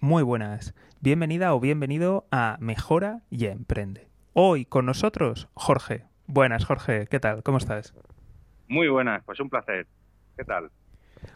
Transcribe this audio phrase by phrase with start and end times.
[0.00, 0.76] Muy buenas.
[1.00, 4.06] Bienvenida o bienvenido a Mejora y Emprende.
[4.32, 6.04] Hoy con nosotros, Jorge.
[6.28, 7.08] Buenas, Jorge.
[7.10, 7.42] ¿Qué tal?
[7.42, 7.92] ¿Cómo estás?
[8.68, 9.88] Muy buenas, pues un placer.
[10.36, 10.70] ¿Qué tal?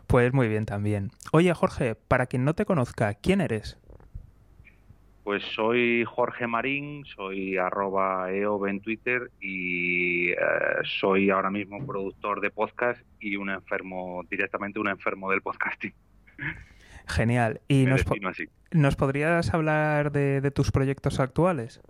[0.07, 1.11] Pues muy bien también.
[1.33, 3.81] Oye, Jorge, para quien no te conozca, ¿quién eres?
[5.25, 10.37] Pues soy Jorge Marín, soy arroba EOB en Twitter y eh,
[11.01, 15.95] soy ahora mismo productor de podcast y un enfermo, directamente un enfermo del podcasting.
[17.07, 17.61] Genial.
[17.69, 18.49] ¿Y nos, así.
[18.71, 21.81] nos, podrías hablar de, tus proyectos actuales?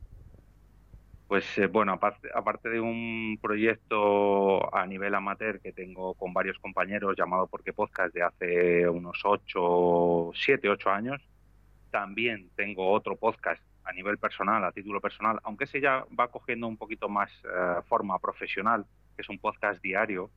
[1.29, 6.59] Pues eh, bueno, aparte, aparte, de un proyecto a nivel amateur que tengo con varios
[6.59, 11.23] compañeros llamado Porque Podcast de hace unos 8, 7, 8 años,
[11.91, 16.67] también tengo otro podcast a nivel personal, a título personal, aunque ese ya va cogiendo
[16.67, 18.85] un poquito más eh, forma profesional,
[19.17, 20.31] que es un podcast diario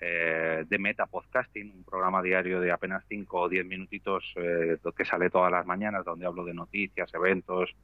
[0.00, 5.04] eh, de Meta Podcasting, un programa diario de apenas 5 o 10 minutitos eh, que
[5.04, 7.74] sale todas las mañanas, donde hablo de noticias, eventos,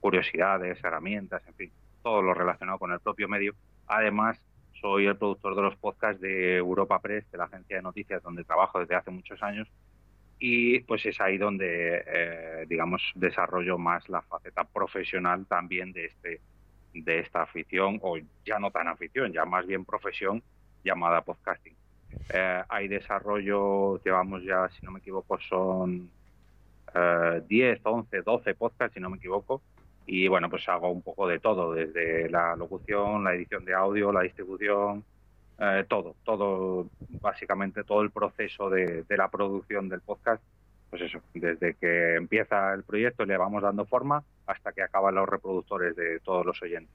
[0.00, 1.72] curiosidades, herramientas, en fin,
[2.02, 3.54] todo lo relacionado con el propio medio.
[3.88, 4.40] Además,
[4.80, 8.44] soy el productor de los podcasts de Europa Press, de la agencia de noticias donde
[8.44, 9.68] trabajo desde hace muchos años,
[10.38, 16.40] y pues es ahí donde, eh, digamos, desarrollo más la faceta profesional también de este
[16.92, 20.42] de esta afición, o ya no tan afición, ya más bien profesión,
[20.84, 21.74] llamada podcasting.
[22.32, 26.10] Eh, hay desarrollo, llevamos ya, si no me equivoco, son
[26.94, 29.62] eh, 10, 11, 12 podcasts, si no me equivoco.
[30.06, 34.12] Y bueno, pues hago un poco de todo, desde la locución, la edición de audio,
[34.12, 35.02] la distribución,
[35.58, 36.88] eh, todo, todo,
[37.20, 40.42] básicamente todo el proceso de, de, la producción del podcast.
[40.90, 45.28] Pues eso, desde que empieza el proyecto le vamos dando forma hasta que acaban los
[45.28, 46.94] reproductores de todos los oyentes.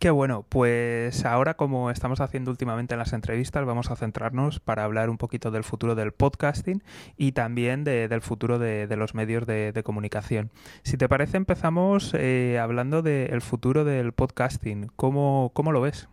[0.00, 4.84] Qué bueno, pues ahora como estamos haciendo últimamente en las entrevistas, vamos a centrarnos para
[4.84, 6.84] hablar un poquito del futuro del podcasting
[7.16, 10.50] y también del futuro de, los medios de, comunicación.
[10.84, 14.86] Si te parece, empezamos eh, hablando del futuro del podcasting.
[14.94, 16.08] ¿Cómo, ¿Cómo lo ves?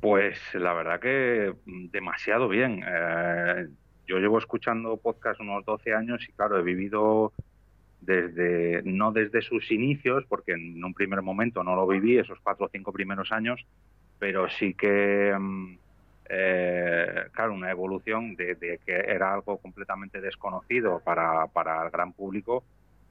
[0.00, 2.82] Pues la verdad que demasiado bien.
[2.86, 3.68] Eh,
[4.06, 7.34] yo llevo escuchando podcast unos 12 años y claro, he vivido
[8.00, 12.66] desde no desde sus inicios, porque en un primer momento no lo viví, esos cuatro
[12.66, 13.66] o cinco primeros años,
[14.18, 15.78] pero sí que, mm,
[16.30, 22.64] eh, claro, una evolución de, que era algo completamente desconocido para, para el gran público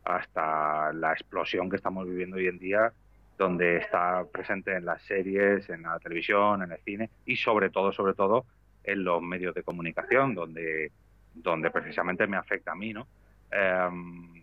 [0.06, 2.94] hasta la explosión que estamos viviendo hoy en día,
[3.38, 7.92] donde está presente en las series, en la televisión, en el cine y sobre todo,
[7.92, 8.46] sobre todo,
[8.84, 10.92] en los medios de comunicación, donde,
[11.36, 13.06] donde precisamente me afecta a mí, ¿no?
[13.52, 14.37] Em,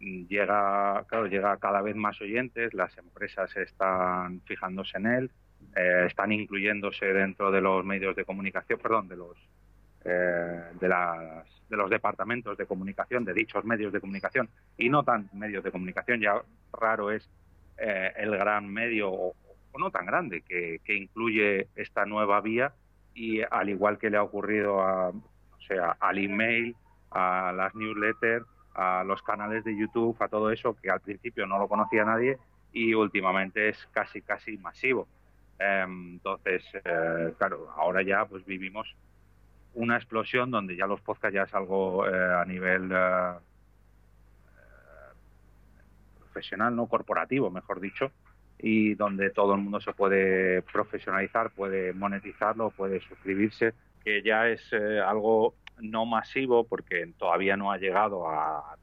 [0.00, 5.30] llega, claro, llega cada vez más oyentes, las empresas están fijándose en él,
[5.76, 9.36] eh, están incluyéndose dentro de los medios de comunicación, perdón, de los
[10.02, 15.04] eh, de, las, de los departamentos de comunicación, de dichos medios de comunicación, y no
[15.04, 16.40] tan medios de comunicación, ya
[16.72, 17.28] raro es
[17.76, 19.34] eh, el gran medio, o,
[19.78, 22.72] no tan grande, que, que, incluye esta nueva vía,
[23.14, 26.74] y al igual que le ha ocurrido a, o sea, al email,
[27.10, 31.58] a las newsletters, a los canales de YouTube, a todo eso, que al principio no
[31.58, 32.38] lo conocía nadie
[32.72, 35.08] y últimamente es casi, casi masivo.
[35.58, 38.94] Em, entonces, eh, claro, ahora ya pues vivimos
[39.74, 43.32] una explosión donde ya los podcasts ya es algo eh, a nivel eh,
[46.18, 48.10] profesional, no corporativo, mejor dicho,
[48.58, 54.72] y donde todo el mundo se puede profesionalizar, puede monetizarlo, puede suscribirse, que ya es
[54.72, 58.76] algo no masivo porque todavía no ha llegado a,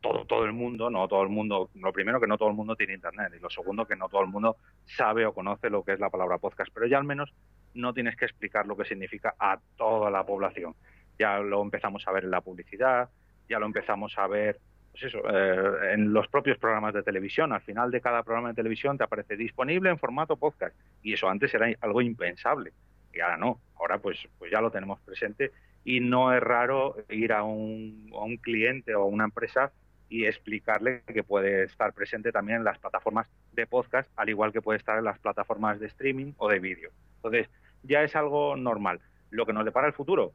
[0.00, 2.74] todo, todo el mundo, no todo el mundo, lo primero que no todo el mundo
[2.74, 4.56] tiene internet y lo segundo que no todo el mundo
[4.86, 7.34] sabe o conoce lo que es la palabra podcast, pero ya al menos
[7.74, 10.74] no tienes que explicar lo que significa a toda la población.
[11.18, 13.10] Ya lo empezamos a ver en la publicidad,
[13.48, 14.58] ya lo empezamos a ver
[14.94, 17.52] pues eso, eh, en los propios programas de televisión.
[17.52, 20.76] Al final de cada programa de televisión te aparece disponible en formato podcast.
[21.02, 22.72] Y eso antes era algo impensable.
[23.12, 23.60] Y ahora no.
[23.76, 25.50] Ahora pues, pues ya lo tenemos presente
[25.84, 29.72] y no es raro ir a un, a un cliente o a una empresa
[30.08, 34.62] y explicarle que puede estar presente también en las plataformas de podcast, al igual que
[34.62, 36.90] puede estar en las plataformas de streaming o de vídeo.
[37.16, 37.48] Entonces,
[37.82, 39.00] ya es algo normal.
[39.30, 40.32] Lo que nos depara el futuro,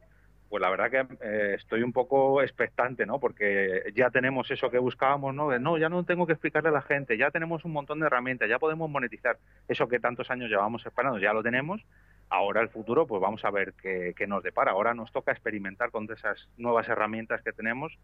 [0.48, 3.20] pues la verdad que eh, estoy un poco expectante, ¿no?
[3.20, 5.56] Porque ya tenemos eso que buscábamos, ¿no?
[5.58, 8.48] no, ya no tengo que explicarle a la gente, ya tenemos un montón de herramientas,
[8.48, 9.38] ya podemos monetizar
[9.68, 11.80] eso que tantos años llevamos esperando, ya lo tenemos
[12.30, 14.70] Ahora el futuro, pues vamos a ver qué, nos depara.
[14.70, 17.98] Ahora nos toca experimentar con esas nuevas herramientas que tenemos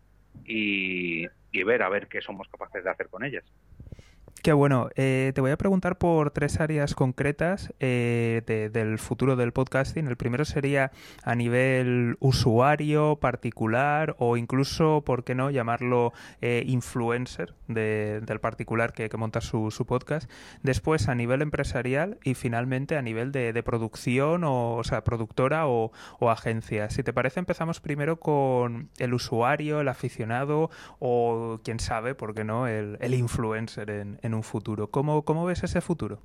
[0.45, 1.27] y,
[1.65, 3.45] ver a ver qué somos capaces de hacer con ellas.
[4.43, 4.91] Qué bueno.
[4.95, 10.07] Eh, te voy a preguntar por tres áreas concretas eh, del futuro del podcasting.
[10.07, 10.93] El primero sería
[11.25, 16.13] a nivel usuario, particular o incluso, ¿por qué no?, llamarlo
[16.43, 20.31] eh, influencer del particular que, monta su, podcast.
[20.63, 25.91] Después a nivel empresarial y finalmente a nivel de, producción, o, sea, productora o,
[26.21, 26.89] agencia.
[26.91, 32.45] Si te parece, empezamos primero con el usuario, el aficionado o, quién sabe, ¿por qué
[32.45, 34.89] no?, el, influencer en, en un futuro.
[34.91, 36.21] ¿Cómo, ves ese futuro?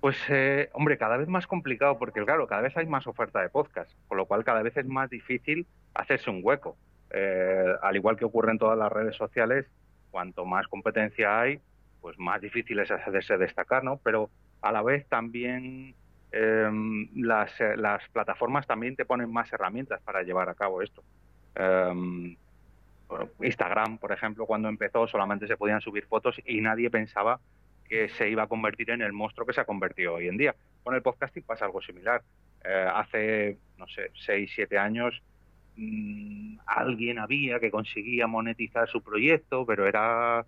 [0.00, 3.48] Pues, eh, hombre, cada vez más complicado porque, claro, cada vez hay más oferta de
[3.48, 6.76] podcast, con lo cual cada vez es más difícil hacerse un hueco.
[7.10, 9.66] Eh, al igual que ocurre en todas las redes sociales,
[10.10, 11.60] cuanto más competencia hay,
[12.00, 13.98] pues más difícil es hacerse destacar, ¿no?
[14.02, 14.30] Pero
[14.60, 15.94] a la vez también
[16.32, 21.02] em, las, eh, las, plataformas también te ponen más herramientas para llevar a cabo esto.
[21.54, 22.36] Em,
[23.40, 27.40] Instagram, por ejemplo, cuando empezó solamente se podían subir fotos y nadie pensaba
[27.88, 30.54] que se iba a convertir en el monstruo que se ha convertido hoy en día.
[30.82, 32.22] Con el podcasting pasa algo similar.
[32.64, 35.22] Eh, hace, no sé, seis, siete años
[35.76, 40.46] mm, alguien había que conseguía monetizar su proyecto, pero era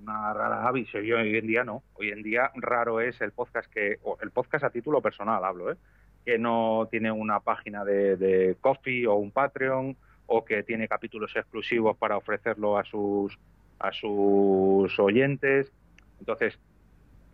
[0.00, 0.88] una rara avis.
[0.94, 1.82] Y hoy en día no.
[1.94, 5.72] Hoy en día raro es el podcast que, o el podcast a título personal hablo,
[5.72, 5.76] ¿eh?
[6.24, 9.96] que no tiene una página de, de Coffee o un Patreon
[10.26, 13.38] o que tiene capítulos exclusivos para ofrecerlo a sus,
[13.78, 15.70] a sus oyentes.
[16.18, 16.58] Entonces,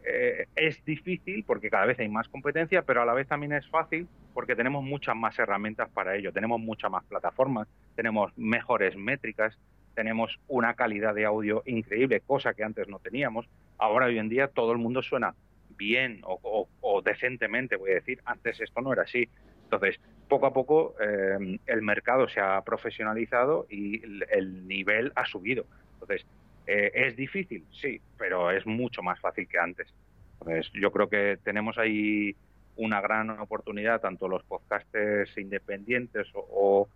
[0.05, 3.69] eh, es difícil porque cada vez hay más competencia, pero a la vez también es
[3.69, 9.59] fácil porque tenemos muchas más herramientas para ello, tenemos muchas más plataformas, tenemos mejores métricas,
[9.95, 13.47] tenemos una calidad de audio increíble, cosa que antes no teníamos.
[13.77, 15.35] Ahora, hoy en día, todo el mundo suena
[15.77, 18.21] bien o, o decentemente, voy a decir.
[18.25, 19.29] Antes esto no era así.
[19.65, 24.01] Entonces, poco a poco eh, el mercado se ha profesionalizado y
[24.31, 25.67] el, nivel ha subido.
[25.95, 26.25] Entonces,
[26.67, 27.67] eh, ¿es difícil?
[27.71, 29.93] Sí, pero es mucho más fácil que antes.
[30.41, 32.35] Entonces, yo creo que tenemos ahí
[32.77, 36.89] una gran oportunidad, tanto los podcasters independientes o,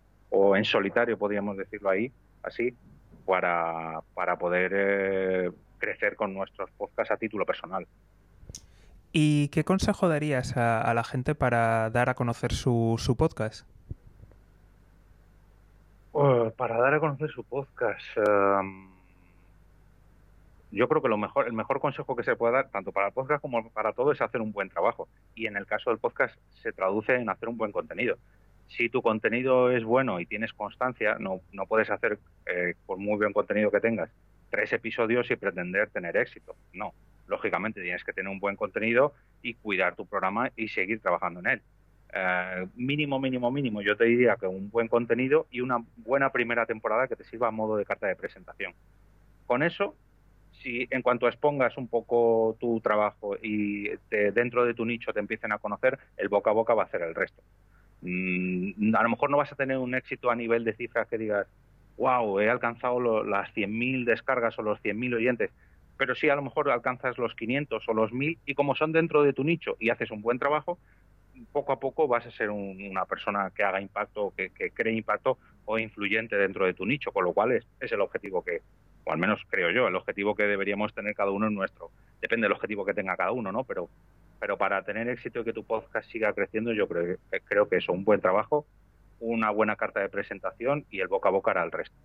[0.55, 2.11] en solitario, podríamos decirlo ahí,
[2.41, 2.73] así,
[3.25, 7.85] para, para poder eh, crecer con nuestros podcasts a título personal.
[9.17, 13.65] ¿Y qué consejo darías a, la gente para dar a conocer su, su podcast?
[16.11, 18.89] Oh, para dar a conocer su podcast, em,
[20.69, 23.13] yo creo que lo mejor, el mejor consejo que se puede dar, tanto para el
[23.13, 25.07] podcast como para todo, es hacer un buen trabajo.
[25.33, 28.17] Y en el caso del podcast se traduce en hacer un buen contenido.
[28.67, 33.15] Si tu contenido es bueno y tienes constancia, no, no puedes hacer, eh, por muy
[33.15, 34.09] buen contenido que tengas,
[34.49, 36.53] tres episodios y pretender tener éxito.
[36.73, 36.93] No,
[37.27, 41.47] lógicamente tienes que tener un buen contenido y cuidar tu programa y seguir trabajando en
[41.47, 41.61] él.
[42.13, 46.65] Eh, mínimo, mínimo, mínimo, yo te diría que un buen contenido y una buena primera
[46.65, 48.73] temporada que te sirva a modo de carta de presentación.
[49.45, 49.95] Con eso,
[50.51, 55.51] si en cuanto expongas un poco tu trabajo y dentro de tu nicho te empiecen
[55.51, 57.43] a conocer, el boca a boca va a hacer el resto.
[58.01, 61.17] Mm, a lo mejor no vas a tener un éxito a nivel de cifras que
[61.17, 61.47] digas,
[61.97, 65.51] wow, he alcanzado las 100.000 descargas o los 100.000 oyentes,
[65.97, 69.23] pero si a lo mejor alcanzas los 500 o los 1000 y como son dentro
[69.23, 70.77] de tu nicho y haces un buen trabajo,
[71.51, 75.37] poco a poco vas a ser una persona que haga impacto, que, que, cree impacto
[75.65, 78.61] o influyente dentro de tu nicho, con lo cual es, es el objetivo que,
[79.03, 81.91] o al menos creo yo, el objetivo que deberíamos tener cada uno en nuestro.
[82.21, 83.63] Depende del objetivo que tenga cada uno, ¿no?
[83.63, 83.89] Pero,
[84.39, 87.91] pero para tener éxito y que tu podcast siga creciendo, yo creo, creo que eso,
[87.93, 88.65] un buen trabajo,
[89.19, 91.95] una buena carta de presentación y el boca a boca hará el resto.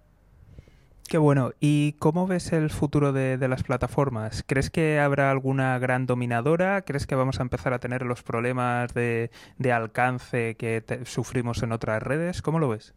[1.10, 1.50] Qué bueno.
[1.58, 4.44] ¿Y cómo ves el futuro de, las plataformas?
[4.46, 6.82] ¿Crees que habrá alguna gran dominadora?
[6.82, 9.29] ¿Crees que vamos a empezar a tener los problemas de,
[9.74, 12.43] alcance que sufrimos en otras redes?
[12.43, 12.94] ¿Cómo lo ves?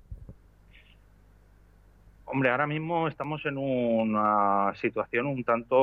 [2.26, 5.82] Hombre, ahora mismo estamos en una situación un tanto,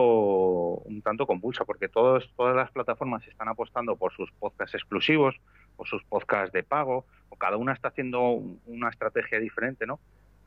[0.84, 5.34] un tanto convulsa, porque todos, todas las plataformas están apostando por sus podcasts exclusivos,
[5.76, 9.98] por sus podcasts de pago, o cada una está haciendo una estrategia diferente, ¿no?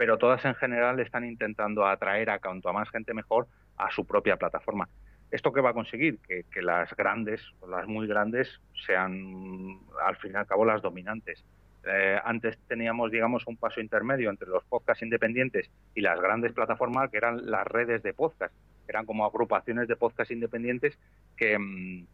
[0.04, 4.36] Pero todas en general están intentando atraer a cuanto más gente mejor a su propia
[4.36, 4.90] plataforma.
[5.32, 6.20] ¿Esto qué va a conseguir?
[6.20, 11.46] Que, las grandes, las muy grandes, sean al fin y al cabo las dominantes.
[11.86, 17.10] Eh, antes teníamos, digamos, un paso intermedio entre los podcasts independientes y las grandes plataformas,
[17.10, 18.54] que eran las redes de podcast.
[18.90, 21.00] Eran como agrupaciones de podcasts independientes
[21.38, 22.08] que, mm,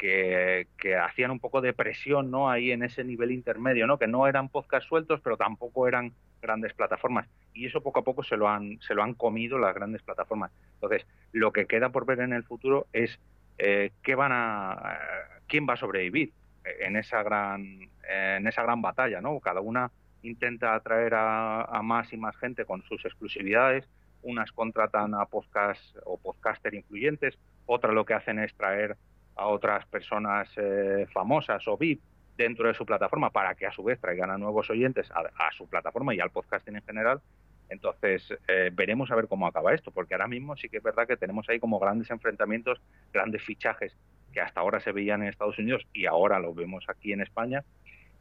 [0.00, 2.50] que, hacían un poco de presión ¿no?
[2.50, 3.98] ahí en ese nivel intermedio, ¿no?
[3.98, 7.28] que no eran podcasts sueltos, pero tampoco eran grandes plataformas.
[7.52, 10.52] Y eso poco a poco se lo han, se lo han comido las grandes plataformas.
[10.74, 13.18] Entonces, lo que queda por ver en el futuro es
[13.58, 14.98] eh, qué van a,
[15.46, 16.32] quién va a sobrevivir
[16.64, 19.38] en esa gran, en esa gran batalla, ¿no?
[19.40, 19.90] Cada una
[20.22, 23.86] intenta atraer a, más y más gente con sus exclusividades,
[24.22, 28.96] unas contratan a podcast o podcaster influyentes, otras lo que hacen es traer
[29.36, 32.00] a otras personas eh, famosas o VIP
[32.36, 35.68] dentro de su plataforma para que a su vez traigan a nuevos oyentes a, su
[35.68, 37.20] plataforma y al podcasting en general.
[37.68, 41.06] Entonces, eh, veremos a ver cómo acaba esto, porque ahora mismo sí que es verdad
[41.06, 42.80] que tenemos ahí como grandes enfrentamientos,
[43.12, 43.96] grandes fichajes
[44.32, 47.62] que hasta ahora se veían en Estados Unidos y ahora lo vemos aquí en España.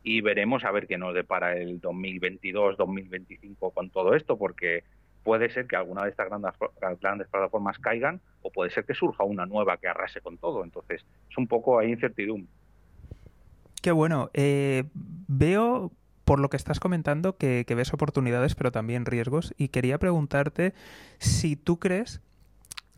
[0.04, 4.84] Y veremos a ver qué nos depara el 2022-2025 con todo esto, porque
[5.24, 6.54] puede ser que alguna de estas grandes,
[7.02, 10.64] grandes plataformas caigan o puede ser que surja una nueva que arrase con todo.
[10.64, 12.50] Entonces, es un poco ahí incertidumbre.
[13.82, 14.30] Qué bueno.
[14.34, 14.86] Eh,
[15.28, 15.92] veo
[16.26, 20.76] por lo que estás comentando que, ves oportunidades pero también riesgos y quería preguntarte
[21.18, 22.22] si tú crees,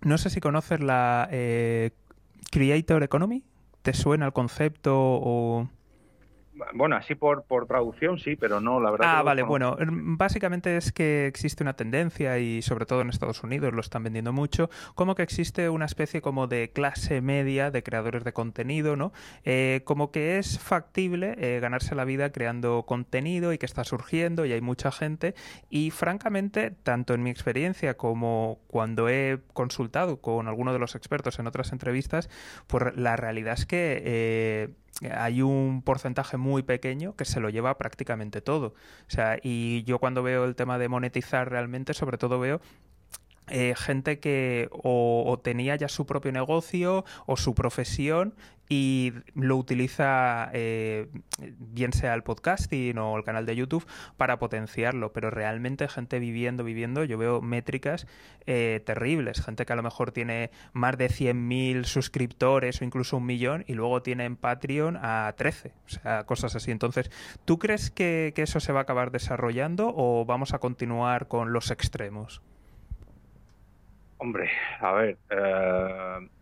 [0.02, 1.92] no sé si conoces la eh,
[2.52, 3.44] Creator Economy,
[3.84, 5.70] ¿te suena el concepto o...?
[6.74, 9.18] Bueno, así por, por traducción sí, pero no, la verdad.
[9.18, 13.44] Ah, vale, bueno, em, básicamente es que existe una tendencia y sobre todo en Estados
[13.44, 17.84] Unidos lo están vendiendo mucho, como que existe una especie como de clase media de
[17.84, 19.12] creadores de contenido, ¿no?
[19.44, 24.46] Eh, como que es factible eh, ganarse la vida creando contenido y que está surgiendo
[24.46, 25.36] y hay mucha gente
[25.70, 31.40] y francamente, tanto en mi experiencia como cuando he consultado con alguno de los expertos
[31.40, 32.30] en otras entrevistas,
[32.68, 34.70] pues la realidad es que eh,
[35.10, 38.68] hay un porcentaje muy pequeño que se lo lleva prácticamente todo.
[39.08, 42.62] O sea, y yo cuando veo el tema de monetizar realmente, sobre todo veo
[43.48, 48.34] eh, gente que o, tenía ya su propio negocio o su profesión
[48.72, 51.10] y lo utiliza eh,
[51.58, 53.86] bien sea el podcasting o el canal de YouTube
[54.16, 58.08] para potenciarlo, pero realmente gente viviendo, viviendo, yo veo métricas
[58.46, 63.26] eh, terribles, gente que a lo mejor tiene más de 100.000 suscriptores o incluso un
[63.26, 66.72] millón y luego tiene en Patreon a 13, o sea, cosas así.
[66.72, 67.12] Entonces,
[67.44, 71.72] ¿tú crees que, eso se va a acabar desarrollando o vamos a continuar con los
[71.72, 72.42] extremos?
[74.18, 74.50] Hombre,
[74.80, 76.41] a ver, es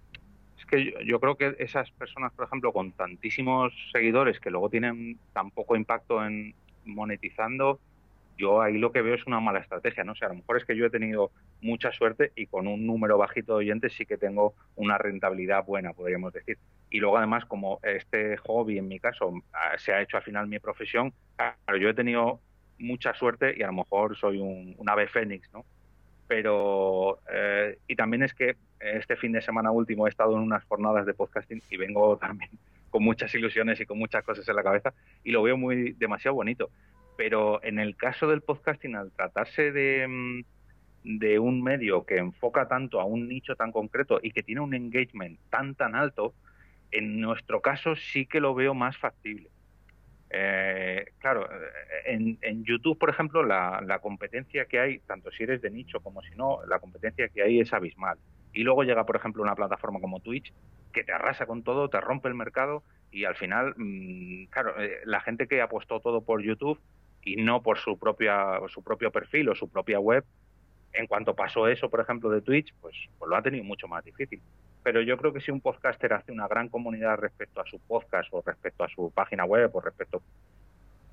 [0.69, 5.51] que yo, creo que esas personas, por ejemplo, con tantísimos seguidores que luego tienen tan
[5.51, 6.53] poco impacto en
[6.85, 7.79] monetizando,
[8.37, 10.13] yo ahí lo que veo es una mala estrategia, ¿no?
[10.13, 13.17] O a lo mejor es que yo he tenido mucha suerte y con un número
[13.17, 16.57] bajito de oyentes sí que tengo una rentabilidad buena, podríamos decir.
[16.89, 20.47] Y luego además, como este hobby en mi caso ah, se ha hecho al final
[20.47, 22.39] mi profesión, claro, yo he tenido
[22.77, 25.65] mucha suerte y a lo mejor soy un ave fénix, ¿no?
[26.29, 30.63] Pero eh, y también es que este fin de semana último he estado en unas
[30.65, 32.51] jornadas de podcasting y vengo también
[32.91, 34.93] con muchas ilusiones y con muchas cosas en la cabeza
[35.23, 36.69] y lo veo muy demasiado bonito.
[37.17, 42.67] Pero en el caso del podcasting, al tratarse de, mm, de un medio que enfoca
[42.67, 46.35] tanto a un nicho tan concreto y que tiene un engagement tan tan alto,
[46.91, 49.49] en nuestro caso sí que lo veo más factible.
[50.31, 55.71] Eh, claro, eh, en, YouTube, por ejemplo, la, competencia que hay, tanto si eres de
[55.71, 58.17] nicho como si no, la competencia que hay es abismal.
[58.53, 60.53] Y luego llega, por ejemplo, una plataforma como Twitch
[60.93, 64.99] que te arrasa con todo, te rompe el mercado y al final, mm, claro, eh,
[65.05, 66.79] la gente que apostó todo por YouTube
[67.23, 70.25] y no por su propia su propio perfil o su propia web,
[70.93, 74.03] en cuanto pasó eso, por ejemplo, de Twitch, pues, pues lo ha tenido mucho más
[74.03, 74.41] difícil
[74.83, 78.29] pero yo creo que si un podcaster hace una gran comunidad respecto a su podcast
[78.31, 80.21] o respecto a su página web o respecto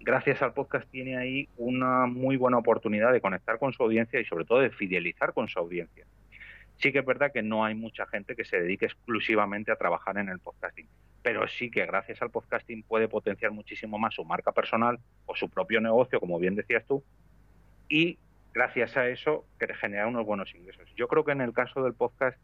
[0.01, 4.25] gracias al podcast tiene ahí una muy buena oportunidad de conectar con su audiencia y
[4.25, 6.07] sobre todo de fidelizar con su audiencia.
[6.77, 10.17] Sí que es verdad que no hay mucha gente que se dedique exclusivamente a trabajar
[10.19, 10.87] en el podcasting,
[11.23, 15.49] pero sí que gracias al podcasting puede potenciar muchísimo más su marca personal o su
[15.49, 17.03] propio negocio, como bien decías tú,
[17.89, 18.19] y
[18.55, 19.45] gracias a eso
[19.81, 20.89] generar unos buenos ingresos.
[20.97, 22.39] Yo creo que en el caso del podcast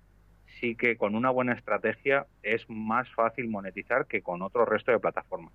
[0.60, 4.98] sí que con una buena estrategia es más fácil monetizar que con otro resto de
[4.98, 5.52] plataformas.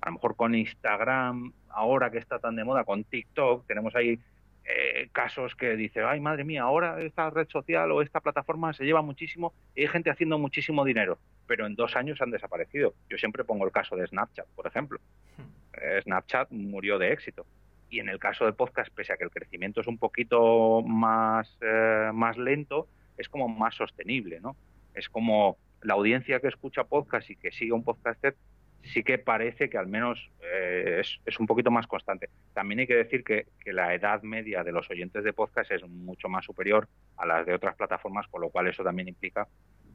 [0.00, 4.18] A lo mejor con Instagram, ahora que está tan de moda, con TikTok, tenemos ahí
[4.64, 8.84] eh, casos que dice, ay madre mía, ahora esta red social o esta plataforma se
[8.84, 12.94] lleva muchísimo y hay gente haciendo muchísimo dinero, pero en dos años han desaparecido.
[13.08, 14.98] Yo siempre pongo el caso de Snapchat, por ejemplo.
[15.36, 16.02] Hmm.
[16.02, 17.46] Snapchat murió de éxito.
[17.90, 21.58] Y en el caso del podcast, pese a que el crecimiento es un poquito más,
[21.60, 22.86] eh, más lento,
[23.20, 24.56] es como más sostenible, ¿no?
[24.94, 28.34] Es como la audiencia que escucha podcast y que sigue un podcaster
[28.82, 32.28] sí que parece que al menos eh, es, un poquito más constante.
[32.54, 36.28] También hay que decir que, la edad media de los oyentes de podcast es mucho
[36.28, 39.46] más superior a las de otras plataformas, con lo cual eso también implica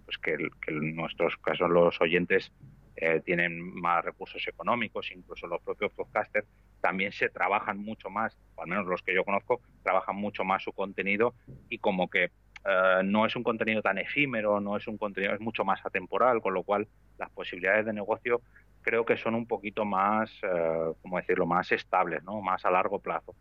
[0.05, 2.51] pues que, en nuestros casos los oyentes
[2.95, 6.47] eh, tienen más recursos económicos, incluso los propios podcasters
[6.79, 10.63] también se trabajan mucho más, o al menos los que yo conozco, trabajan mucho más
[10.63, 11.33] su contenido
[11.69, 12.29] y como que
[12.65, 16.41] eh, no es un contenido tan efímero, no es un contenido, es mucho más atemporal,
[16.41, 18.41] con lo cual las posibilidades de negocio
[18.81, 22.41] creo que son un poquito más, eh, ¿cómo decirlo?, más estables, ¿no?
[22.41, 23.35] Más a largo plazo.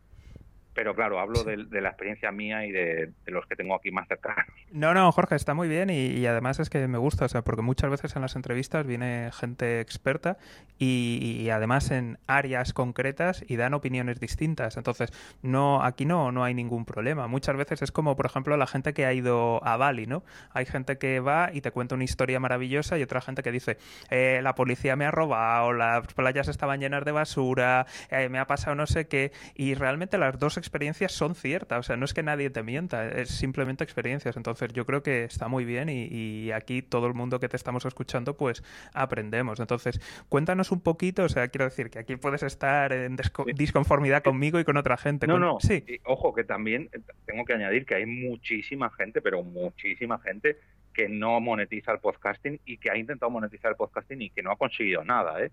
[0.74, 4.44] Pero claro, hablo de, la experiencia mía y de, los que tengo aquí más cercanos.
[4.72, 7.62] No, no, Jorge, está muy bien y, además es que me gusta, o sea, porque
[7.62, 10.36] muchas veces en las entrevistas viene gente experta
[10.78, 14.76] y, además en áreas concretas y dan opiniones distintas.
[14.76, 15.12] Entonces,
[15.42, 17.28] no, aquí no, no hay ningún problema.
[17.28, 20.24] Muchas veces es como, por ejemplo, la gente que ha ido a Bali, ¿no?
[20.52, 23.78] Hay gente que va y te cuenta una historia maravillosa y otra gente que dice,
[24.10, 28.46] eh, la policía me ha robado, las playas estaban llenas de basura, eh, me ha
[28.46, 32.14] pasado no sé qué, y realmente las dos experiencias son ciertas, o sea, no es
[32.14, 34.36] que nadie te mienta, es simplemente experiencias.
[34.36, 37.84] Entonces yo creo que está muy bien y, aquí todo el mundo que te estamos
[37.84, 39.60] escuchando pues aprendemos.
[39.60, 43.16] Entonces cuéntanos un poquito, o sea, quiero decir que aquí puedes estar en
[43.54, 45.26] disconformidad conmigo y con otra gente.
[45.26, 45.84] No, no, sí.
[46.04, 46.90] ojo que también
[47.26, 50.56] tengo que añadir que hay muchísima gente, pero muchísima gente
[50.92, 54.52] que no monetiza el podcasting y que ha intentado monetizar el podcasting y que no
[54.52, 55.50] ha conseguido nada, ¿eh?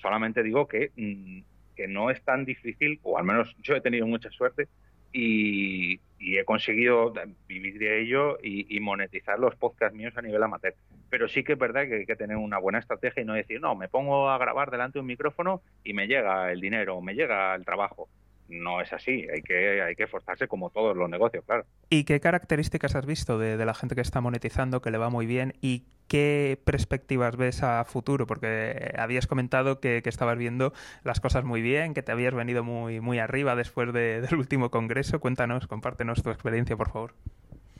[0.00, 4.06] Solamente digo que mm, que no es tan difícil, o al menos yo he tenido
[4.06, 4.68] mucha suerte
[5.12, 7.12] y, he conseguido
[7.46, 10.74] vivir de ello y, monetizar los podcasts míos a nivel amateur.
[11.08, 13.60] Pero sí que es verdad que hay que tener una buena estrategia y no decir,
[13.60, 17.14] no, me pongo a grabar delante de un micrófono y me llega el dinero, me
[17.14, 18.08] llega el trabajo
[18.48, 21.64] no es así, hay que, hay que esforzarse como todos los negocios, claro.
[21.90, 25.26] ¿Y qué características has visto de, la gente que está monetizando, que le va muy
[25.26, 28.26] bien y qué perspectivas ves a futuro?
[28.26, 30.72] Porque habías comentado que, estabas viendo
[31.02, 35.20] las cosas muy bien, que te habías venido muy, muy arriba después del último congreso.
[35.20, 37.14] Cuéntanos, compártenos tu experiencia, por favor.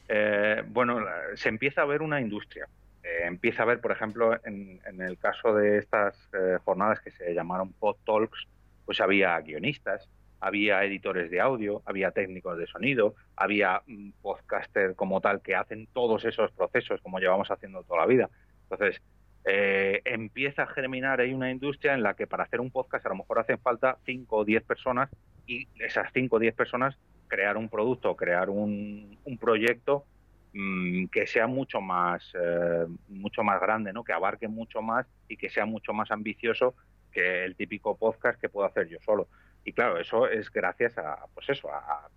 [0.09, 0.99] Eh, bueno,
[1.35, 2.69] se empieza a ver una industria.
[3.07, 7.33] Eh, empieza a ver, por ejemplo, en, el caso de estas eh, jornadas que se
[7.35, 8.49] llamaron Pod Talks,
[8.85, 10.09] pues había guionistas,
[10.41, 15.89] había editores de audio, había técnicos de sonido, había mm, podcaster como tal que hacen
[15.93, 18.31] todos esos procesos como llevamos haciendo toda la vida.
[18.69, 19.01] Entonces,
[19.45, 23.11] eh, empieza a germinar ahí una industria en la que para hacer un podcast a
[23.11, 25.09] lo mejor hacen falta 5 o 10 personas
[25.47, 30.05] y esas 5 o 10 personas crear un producto, crear un, proyecto
[30.53, 34.03] mm, que sea mucho más, eh, mucho más grande, ¿no?
[34.03, 36.75] que abarque mucho más y que sea mucho más ambicioso
[37.13, 39.29] que el típico podcast que puedo hacer yo solo.
[39.67, 42.09] Y claro, eso es gracias a, pues eso, a,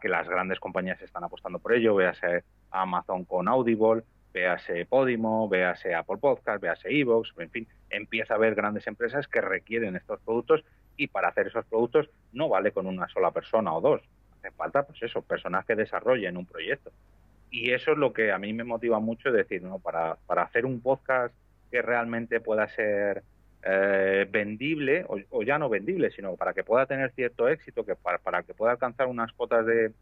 [0.00, 4.02] que las grandes compañías están apostando por ello, véase Amazon con Audible,
[4.34, 9.40] véase Podimo, véase Apple Podcast, véase Evox, en fin, empieza a haber grandes empresas que
[9.40, 10.64] requieren estos productos
[10.96, 14.02] y para hacer esos productos no vale con una sola persona o dos,
[14.40, 16.90] hace falta pues eso, personas que desarrollen un proyecto.
[17.52, 20.66] Y eso es lo que a mí me motiva mucho, decir, no, para, para hacer
[20.66, 21.32] un podcast
[21.70, 23.22] que realmente pueda ser
[23.68, 28.44] eh, vendible, o, ya no vendible, sino para que pueda tener cierto éxito, que para,
[28.44, 29.92] que pueda alcanzar unas cotas de,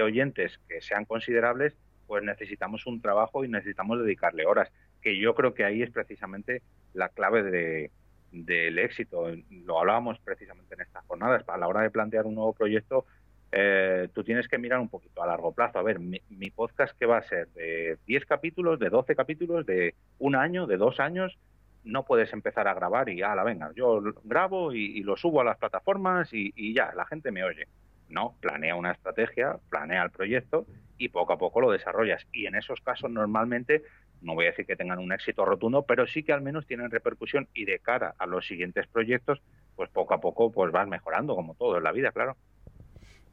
[0.00, 5.52] oyentes que sean considerables, pues necesitamos un trabajo y necesitamos dedicarle horas, que yo creo
[5.52, 6.62] que ahí es precisamente
[6.94, 7.90] la clave de,
[8.32, 9.26] del éxito.
[9.50, 11.44] Lo hablábamos precisamente en estas jornadas.
[11.46, 13.04] A la hora de plantear un nuevo proyecto,
[13.52, 15.78] eh, tú tienes que mirar un poquito a largo plazo.
[15.78, 19.64] A ver, mi, mi, podcast que va a ser de 10 capítulos, de 12 capítulos,
[19.66, 21.38] de un año, de dos años,
[21.84, 25.58] no puedes empezar a grabar y, la venga, yo grabo y, lo subo a las
[25.58, 27.68] plataformas y, ya, la gente me oye.
[28.08, 30.66] No, planea una estrategia, planea el proyecto
[30.98, 32.26] y poco a poco lo desarrollas.
[32.32, 33.82] Y en esos casos normalmente,
[34.20, 36.90] no voy a decir que tengan un éxito rotundo, pero sí que al menos tienen
[36.90, 39.42] repercusión y de cara a los siguientes proyectos,
[39.74, 42.36] pues poco a poco pues vas mejorando, como todo en la vida, claro.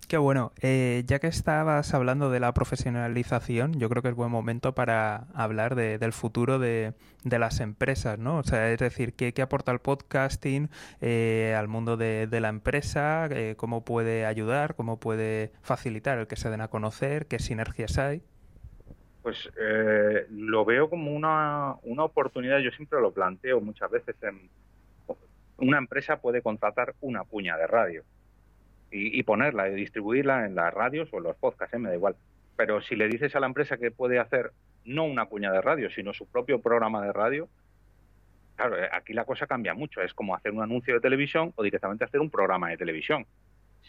[0.07, 0.51] Qué bueno.
[0.61, 5.27] Eh, ya que estabas hablando de la profesionalización, yo creo que es buen momento para
[5.33, 8.37] hablar del futuro de, las empresas, ¿no?
[8.39, 13.27] O sea, es decir, ¿qué, aporta el podcasting eh, al mundo de, la empresa?
[13.31, 14.75] Eh, ¿Cómo puede ayudar?
[14.75, 17.27] ¿Cómo puede facilitar el que se den a conocer?
[17.27, 18.21] ¿Qué sinergias hay?
[19.21, 19.49] Pues
[20.29, 24.49] lo veo como una, una oportunidad, yo siempre lo planteo muchas veces, en,
[25.57, 28.03] una empresa puede contratar una puña de radio
[28.91, 31.79] y, ponerla y distribuirla en las radios o en los podcasts, ¿eh?
[31.79, 32.15] me da igual.
[32.57, 34.51] Pero si le dices a la empresa que puede hacer
[34.83, 37.47] no una cuña de radio, sino su propio programa de radio,
[38.55, 40.01] claro, eh, aquí la cosa cambia mucho.
[40.01, 43.25] Es como hacer un anuncio de televisión o directamente hacer un programa de televisión.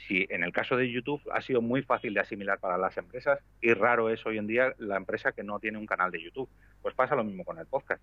[0.07, 3.41] Si en el caso de YouTube ha sido muy fácil de asimilar para las empresas
[3.61, 6.49] y raro es hoy en día la empresa que no tiene un canal de YouTube,
[6.81, 8.03] pues pasa lo mismo con el podcast.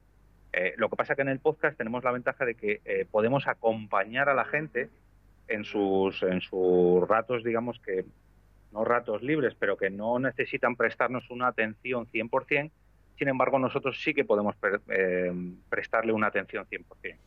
[0.51, 4.29] Eh, lo que pasa que en el podcast tenemos la ventaja de que podemos acompañar
[4.29, 4.89] a la gente
[5.49, 8.05] en sus, en sus ratos, digamos que
[8.71, 12.71] no ratos libres, pero que no necesitan prestarnos una atención 100%,
[13.17, 14.55] sin embargo nosotros sí que podemos
[14.89, 15.33] eh,
[15.69, 17.17] prestarle una atención 100%.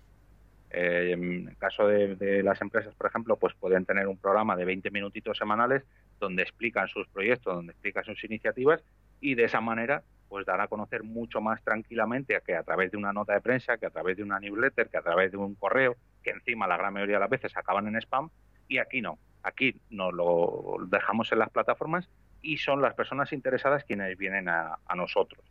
[0.75, 4.65] Eh, en el caso de, las empresas, por ejemplo, pues pueden tener un programa de
[4.65, 5.83] 20 minutitos semanales
[6.19, 8.83] donde explican sus proyectos, donde explican sus iniciativas
[9.21, 12.97] y de esa manera pues dar a conocer mucho más tranquilamente que a través de
[12.97, 15.55] una nota de prensa, que a través de una newsletter, que a través de un
[15.57, 18.31] correo, que encima la gran mayoría de las veces acaban en spam,
[18.69, 22.09] Y aquí no, aquí nos lo dejamos en las plataformas
[22.41, 25.45] y son las personas interesadas quienes vienen a, nosotros.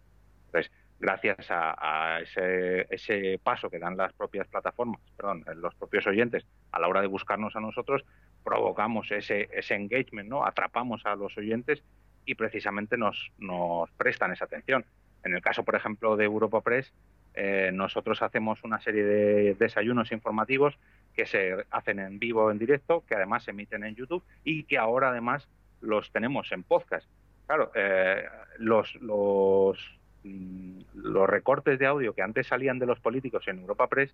[0.48, 6.46] Entonces, gracias a, ese, ese, paso que dan las propias plataformas, perdón, los propios oyentes
[6.72, 8.04] a la hora de buscarnos a nosotros,
[8.44, 10.46] provocamos ese, ese engagement, ¿no?
[10.46, 11.84] Atrapamos a los oyentes
[12.26, 14.86] y precisamente nos, nos prestan esa atención.
[15.24, 16.92] En el caso, por ejemplo, de Europa Press,
[17.34, 20.78] eh, nosotros hacemos una serie de desayunos informativos
[21.16, 24.78] que se hacen en vivo, en directo, que además se emiten en YouTube y que
[24.78, 25.48] ahora además
[25.82, 27.08] los tenemos en podcast.
[27.48, 28.24] Claro, eh,
[28.60, 29.78] los, los,
[30.24, 34.14] mm, los recortes de audio que antes salían de los políticos en Europa Press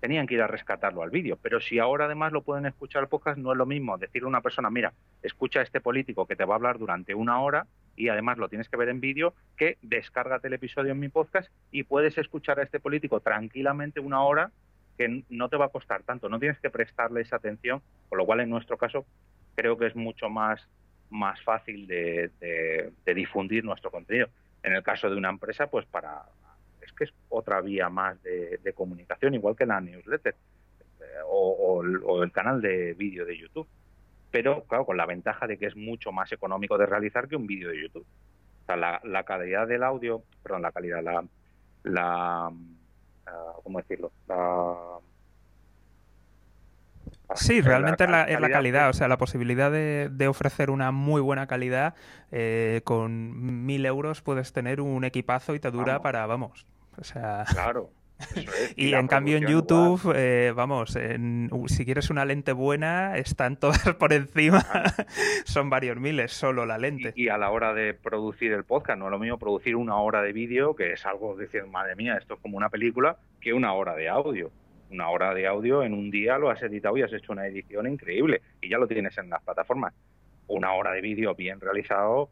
[0.00, 1.38] tenían que ir a rescatarlo al vídeo.
[1.42, 4.28] Pero si ahora además lo pueden escuchar al podcast, no es lo mismo decirle a
[4.28, 7.66] una persona, mira, escucha a este político que te va a hablar durante una hora
[7.98, 11.50] y además lo tienes que ver en vídeo, que descárgate el episodio en mi podcast
[11.70, 14.52] y puedes escuchar a este político tranquilamente una hora
[14.96, 18.26] que no te va a costar tanto, no tienes que prestarle esa atención, con lo
[18.26, 19.04] cual en nuestro caso
[19.54, 20.68] creo que es mucho más,
[21.10, 22.30] más fácil de,
[23.04, 24.28] difundir nuestro contenido.
[24.62, 26.22] En el caso de una empresa, pues para
[26.96, 30.34] que es otra vía más de, comunicación, igual que la newsletter
[31.00, 31.82] eh, o,
[32.22, 33.68] el canal de vídeo de YouTube.
[34.30, 37.46] Pero, claro, con la ventaja de que es mucho más económico de realizar que un
[37.46, 38.06] vídeo de YouTube.
[38.62, 41.24] O sea, la, calidad del audio, perdón, la calidad, la,
[41.84, 42.52] la
[43.26, 44.12] ah, ¿cómo decirlo?
[44.28, 44.74] La,
[47.34, 51.94] Sí, realmente es, la, calidad, o sea, la posibilidad de, ofrecer una muy buena calidad.
[52.30, 56.66] Eh, con mil euros puedes tener un equipazo y te dura para, vamos,
[56.98, 57.44] o sea...
[57.50, 57.90] Claro.
[58.76, 60.96] Y, en cambio en YouTube, eh, vamos,
[61.66, 64.64] si quieres una lente buena, están todas por encima.
[65.44, 67.12] Son varios miles solo la lente.
[67.14, 70.22] Y, a la hora de producir el podcast, no es lo mismo producir una hora
[70.22, 73.72] de vídeo, que es algo, decir, madre mía, esto es como una película, que una
[73.72, 74.50] hora de audio.
[74.90, 77.86] Una hora de audio en un día lo has editado y has hecho una edición
[77.86, 79.92] increíble y ya lo tienes en las plataformas.
[80.46, 82.30] Una hora de vídeo bien realizado,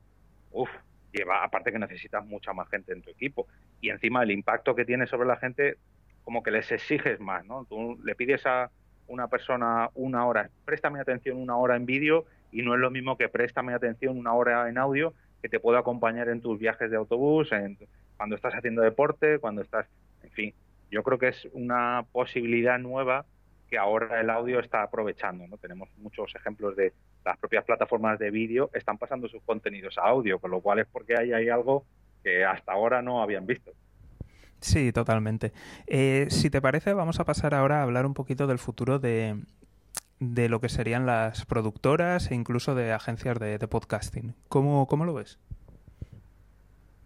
[0.53, 0.70] uff,
[1.17, 3.47] lleva, aparte que necesitas mucha más gente en tu equipo.
[3.81, 5.77] Y encima el impacto que tiene sobre la gente,
[6.25, 7.65] como que les exiges más, ¿no?
[7.65, 8.71] Tú le pides a
[9.09, 13.17] una persona una hora, préstame atención una hora en vídeo y no es lo mismo
[13.17, 16.97] que préstame atención una hora en audio que te pueda acompañar en tus viajes de
[16.97, 17.79] autobús, en,
[18.17, 19.87] cuando estás haciendo deporte, cuando estás,
[20.23, 20.55] en fin,
[20.91, 23.27] yo creo que es una posibilidad nueva
[23.69, 25.57] que ahora el audio está aprovechando, ¿no?
[25.59, 26.93] Tenemos muchos ejemplos de
[27.25, 30.87] las propias plataformas de vídeo están pasando sus contenidos a audio, con lo cual es
[30.87, 31.85] porque hay, hay algo
[32.23, 33.73] que hasta ahora no habían visto.
[34.61, 35.53] Sí, totalmente.
[35.87, 39.37] Eh, si te parece, vamos a pasar ahora a hablar un poquito del futuro de,
[40.19, 44.35] de lo que serían las productoras e incluso de agencias de, podcasting.
[44.49, 45.39] ¿Cómo, ¿Cómo, lo ves?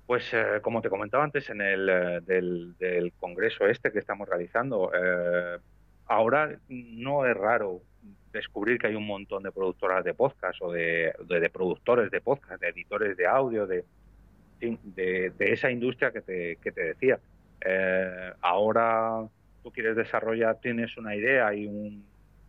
[0.06, 4.28] Pues eh, como te comentaba antes en el eh, del, del, congreso este que estamos
[4.28, 4.90] realizando,
[6.10, 7.82] ahora no es raro
[8.32, 11.12] descubrir que hay un montón de productoras de podcast o de,
[11.52, 13.84] productores de podcast, de editores de audio, de,
[14.60, 17.20] de, esa industria que te, que te decía.
[17.64, 19.24] Eh, ahora
[19.62, 22.04] tú quieres desarrollar, tienes una idea y un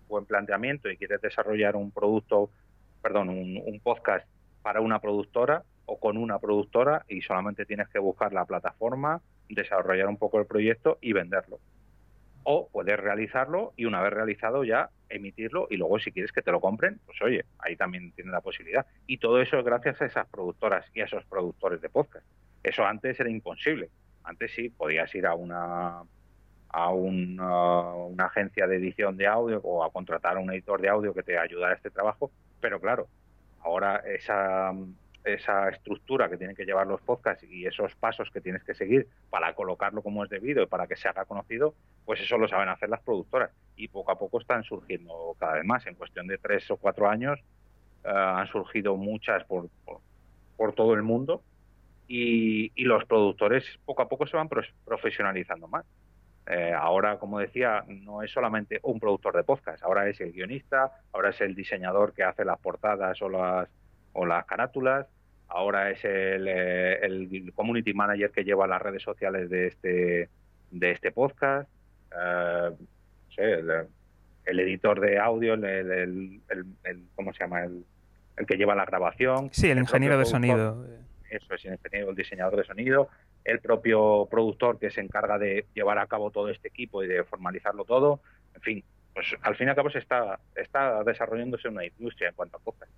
[0.07, 2.49] buen planteamiento y quieres desarrollar un producto,
[3.03, 4.27] perdón, un, un podcast
[4.63, 10.07] para una productora o con una productora y solamente tienes que buscar la plataforma, desarrollar
[10.07, 11.59] un poco el proyecto y venderlo
[12.43, 16.51] o puedes realizarlo y una vez realizado ya emitirlo y luego si quieres que te
[16.51, 18.85] lo compren, pues oye, ahí también tiene la posibilidad.
[19.07, 22.25] Y todo eso es gracias a esas productoras y a esos productores de podcast.
[22.63, 23.89] Eso antes era imposible.
[24.23, 26.03] Antes sí podías ir a una
[26.73, 30.87] a una, una agencia de edición de audio o a contratar a un editor de
[30.87, 33.09] audio que te ayudara a este trabajo, pero claro,
[33.61, 34.73] ahora esa
[35.23, 39.07] esa estructura que tienen que llevar los podcasts y esos pasos que tienes que seguir
[39.29, 42.69] para colocarlo como es debido y para que se haga conocido, pues eso lo saben
[42.69, 45.85] hacer las productoras y poco a poco están surgiendo cada vez más.
[45.85, 47.39] En cuestión de tres o cuatro años
[48.03, 51.41] eh, han surgido muchas por, por, todo el mundo
[52.07, 54.49] y, los productores poco a poco se van
[54.85, 55.85] profesionalizando más.
[56.47, 60.91] Eh, ahora, como decía, no es solamente un productor de podcast, ahora es el guionista,
[61.13, 63.69] ahora es el diseñador que hace las portadas o las
[64.13, 65.07] o las carátulas.
[65.47, 70.29] Ahora es el, eh, el community manager que lleva las redes sociales de este,
[70.71, 71.69] de este podcast.
[72.17, 72.71] Eh,
[74.45, 77.63] el, editor de audio, el, el, ¿cómo se llama?
[77.63, 77.85] El,
[78.47, 79.49] que lleva la grabación.
[79.51, 80.85] Sí, el, ingeniero de sonido.
[81.29, 83.09] Eso es el ingeniero, el diseñador de sonido,
[83.43, 87.23] el propio productor que se encarga de llevar a cabo todo este equipo y de
[87.23, 88.21] formalizarlo todo.
[88.55, 92.35] En fin, pues al fin y al cabo se está, está desarrollándose una industria en
[92.35, 92.91] cuanto a podcast.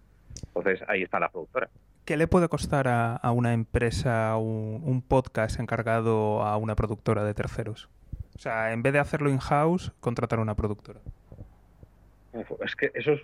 [0.48, 1.70] Entonces ahí está la productora.
[2.06, 7.90] ¿Qué le puede costar a, una empresa un, podcast encargado a una productora de terceros?
[8.36, 11.00] O sea, en vez de hacerlo in-house, contratar a una productora.
[12.66, 13.22] es que eso es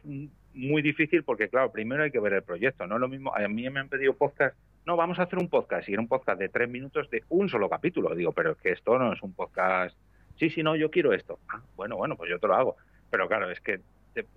[0.53, 2.87] muy difícil porque, claro, primero hay que ver el proyecto.
[2.87, 3.35] No es lo mismo.
[3.35, 4.55] A mí me han pedido podcast.
[4.85, 5.89] No, vamos a hacer un podcast.
[5.89, 8.15] Y era un podcast de tres minutos de un solo capítulo.
[8.15, 9.97] Digo, pero es que esto no es un podcast.
[10.37, 11.37] Sí, sí, no, yo quiero esto.
[11.49, 12.77] Ah, bueno, bueno, pues yo te lo hago.
[13.09, 13.81] Pero claro, es que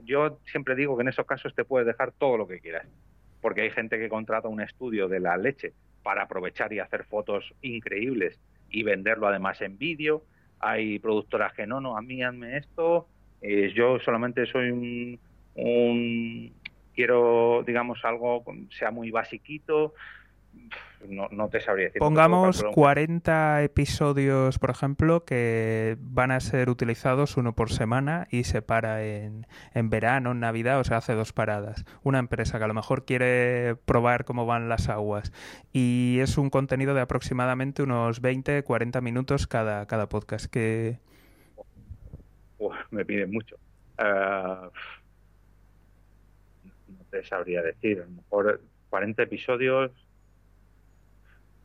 [0.04, 2.86] yo siempre digo que en esos casos te puedes dejar todo lo que quieras.
[3.40, 7.54] Porque hay gente que contrata un estudio de la leche para aprovechar y hacer fotos
[7.62, 8.38] increíbles
[8.70, 10.22] y venderlo además en vídeo.
[10.60, 13.08] Hay productoras que no, no, a mí hazme esto,
[13.42, 15.18] eh, yo solamente soy
[15.56, 16.52] un,
[16.94, 19.94] quiero, digamos, algo sea muy basiquito.
[21.08, 21.98] No, no, te sabría decir.
[21.98, 28.62] Pongamos 40 episodios, por ejemplo, que van a ser utilizados uno por semana y se
[28.62, 31.84] para en, en verano, en Navidad, o sea, hace dos paradas.
[32.04, 35.32] Una empresa que a lo mejor quiere probar cómo van las aguas
[35.72, 40.46] y es un contenido de aproximadamente unos 20, 40 minutos cada, cada podcast.
[40.46, 41.00] que
[42.90, 43.56] me piden mucho.
[43.98, 44.70] Uh,
[46.88, 48.60] no te sabría decir, a lo mejor
[48.90, 49.90] 40 episodios,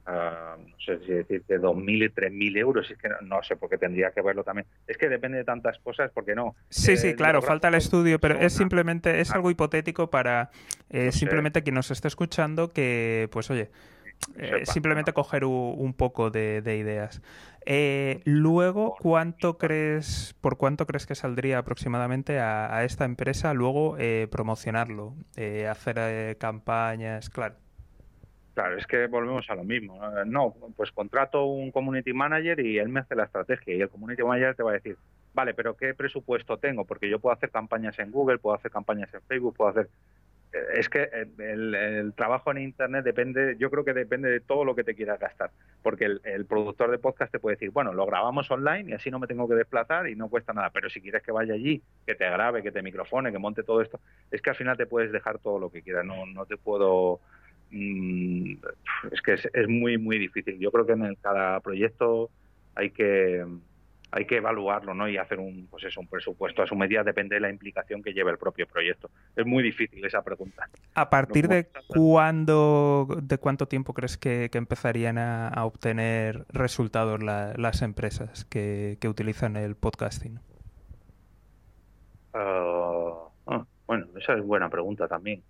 [0.08, 4.12] uh, no sé si decirte 2.000 y 3.000 euros, es que no, sé, porque tendría
[4.12, 4.68] que verlo también.
[4.88, 6.56] Es que depende de tantas cosas, porque no.
[6.70, 10.50] Sí, sí, claro, falta el estudio, pero es simplemente, es algo hipotético para
[10.90, 13.70] eh, simplemente quien nos esté escuchando que, pues oye,
[14.36, 17.22] eh, simplemente coger un, poco de, ideas.
[17.66, 24.28] Eh, luego, ¿cuánto crees, por cuánto crees que saldría aproximadamente a, esta empresa luego eh,
[24.32, 25.16] promocionarlo,
[25.70, 27.56] hacer campañas, claro?
[28.58, 30.02] Claro, es que volvemos a lo mismo.
[30.26, 34.24] No, pues contrato un community manager y él me hace la estrategia y el community
[34.24, 34.98] manager te va a decir,
[35.36, 36.84] vale, pero ¿qué presupuesto tengo?
[36.84, 39.90] Porque yo puedo hacer campañas en Google, puedo hacer campañas en Facebook, puedo hacer
[40.74, 44.84] es que el, trabajo en Internet depende, yo creo que depende de todo lo que
[44.84, 45.52] te quieras gastar,
[45.84, 49.20] porque el, productor de podcast te puede decir, bueno, lo grabamos online y así no
[49.20, 52.16] me tengo que desplazar y no cuesta nada, pero si quieres que vaya allí, que
[52.16, 54.00] te grabe, que te microfone, que monte todo esto,
[54.32, 57.20] es que al final te puedes dejar todo lo que quieras, no, no te puedo...
[57.72, 58.54] Mm,
[59.12, 60.58] es que es, es muy, muy difícil.
[60.60, 62.30] Yo creo que en cada proyecto
[62.76, 63.46] hay que
[64.12, 65.08] hay que evaluarlo ¿no?
[65.10, 68.14] y hacer un, pues eso, un presupuesto a su medida, depende de la implicación que
[68.14, 69.10] lleve el propio proyecto.
[69.36, 70.70] Es muy difícil esa pregunta.
[70.96, 78.46] ¿A partir de cuándo, de cuánto tiempo crees que, empezarían a, obtener resultados las empresas
[78.46, 80.40] que, utilizan el podcasting?
[82.34, 85.44] Ah, ah, bueno, esa es buena pregunta también.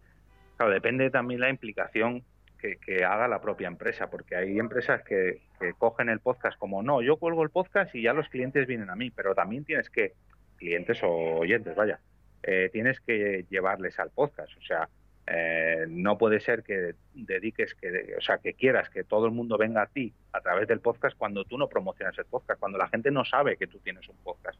[0.57, 2.23] Claro, depende también la implicación
[2.57, 5.41] que, haga la propia empresa, porque hay empresas que,
[5.77, 8.95] cogen el podcast como, no, yo cuelgo el podcast y ya los clientes vienen a
[8.95, 10.13] mí, pero también tienes que,
[10.57, 11.99] clientes o oyentes, vaya,
[12.43, 14.89] eh, tienes que llevarles al podcast, o sea,
[15.27, 19.57] eh, no puede ser que dediques, que, o sea, que quieras que todo el mundo
[19.57, 22.87] venga a ti a través del podcast cuando tú no promocionas el podcast, cuando la
[22.87, 24.59] gente no sabe que tú tienes un podcast.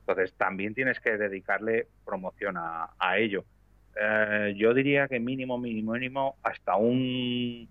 [0.00, 3.44] Entonces, también tienes que dedicarle promoción a ello.
[3.98, 7.68] Eh, yo diría que mínimo, mínimo, mínimo, hasta un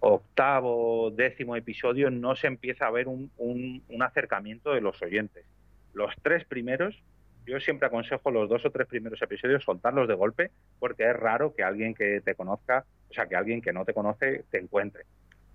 [0.00, 5.46] octavo, décimo episodio no se empieza a ver un, un, acercamiento de los oyentes.
[5.94, 7.02] Los tres primeros,
[7.46, 11.54] yo siempre aconsejo los dos o tres primeros episodios soltarlos de golpe, porque es raro
[11.54, 15.04] que alguien que te conozca, o sea, que alguien que no te conoce te encuentre.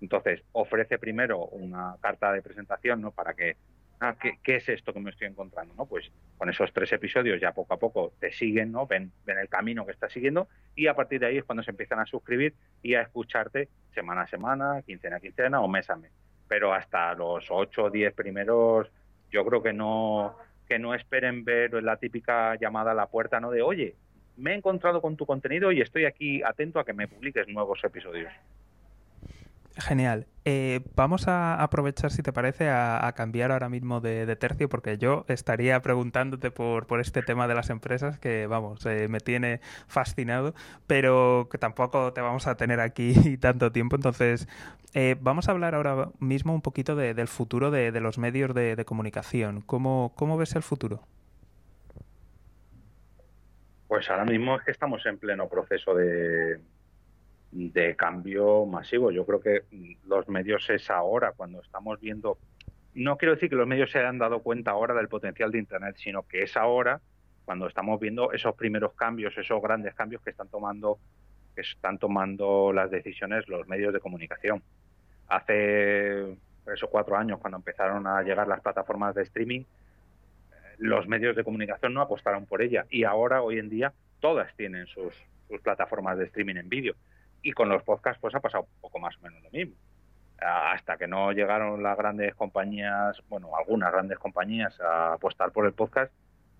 [0.00, 3.12] Entonces, ofrece primero una carta de presentación, ¿no?
[3.12, 3.56] Para que
[4.00, 5.74] ah, ¿qué, es esto que me estoy encontrando?
[5.74, 5.86] ¿no?
[5.86, 8.86] Pues con esos tres episodios ya poco a poco te siguen, ¿no?
[8.86, 11.70] ven, ven el camino que estás siguiendo y a partir de ahí es cuando se
[11.70, 15.96] empiezan a suscribir y a escucharte semana a semana, quincena a quincena o mes a
[15.96, 16.10] mes.
[16.48, 18.90] Pero hasta los ocho o diez primeros
[19.30, 20.36] yo creo que no
[20.68, 23.50] que no esperen ver la típica llamada a la puerta, ¿no?
[23.50, 23.96] De, oye,
[24.36, 27.82] me he encontrado con tu contenido y estoy aquí atento a que me publiques nuevos
[27.82, 28.32] episodios.
[29.76, 30.26] Genial.
[30.46, 35.26] Eh, vamos a aprovechar, si te parece, a, cambiar ahora mismo de, tercio, porque yo
[35.28, 40.54] estaría preguntándote por, este tema de las empresas que, vamos, eh, me tiene fascinado,
[40.86, 43.96] pero que tampoco te vamos a tener aquí tanto tiempo.
[43.96, 44.48] Entonces,
[44.94, 49.60] eh, vamos a hablar ahora mismo un poquito del futuro de, los medios de, comunicación.
[49.60, 51.02] ¿Cómo, ¿Cómo ves el futuro?
[53.88, 56.60] Pues ahora mismo es que estamos en pleno proceso de,
[57.52, 59.10] de cambio masivo.
[59.10, 59.62] Yo creo que
[60.06, 62.38] los medios es ahora, cuando estamos viendo,
[62.94, 65.96] no quiero decir que los medios se hayan dado cuenta ahora del potencial de Internet,
[65.98, 67.00] sino que es ahora
[67.44, 70.98] cuando estamos viendo esos primeros cambios, esos grandes cambios que están tomando,
[71.54, 74.62] que están tomando las decisiones los medios de comunicación.
[75.28, 79.64] Hace tres o cuatro años, cuando empezaron a llegar las plataformas de streaming,
[80.78, 84.86] los medios de comunicación no apostaron por ella y ahora, hoy en día, todas tienen
[84.86, 85.14] sus,
[85.48, 86.94] sus plataformas de streaming en vídeo.
[87.42, 89.74] Y con los podcasts pues ha pasado un poco más o menos lo mismo.
[90.38, 95.72] Hasta que no llegaron las grandes compañías, bueno, algunas grandes compañías a apostar por el
[95.72, 96.12] podcast,